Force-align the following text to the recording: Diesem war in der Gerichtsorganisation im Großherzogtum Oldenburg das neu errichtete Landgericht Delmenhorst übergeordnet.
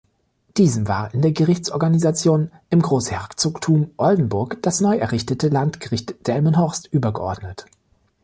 Diesem 0.57 0.87
war 0.87 1.13
in 1.13 1.21
der 1.21 1.31
Gerichtsorganisation 1.31 2.49
im 2.71 2.81
Großherzogtum 2.81 3.91
Oldenburg 3.97 4.57
das 4.63 4.81
neu 4.81 4.97
errichtete 4.97 5.49
Landgericht 5.49 6.25
Delmenhorst 6.27 6.87
übergeordnet. 6.91 7.67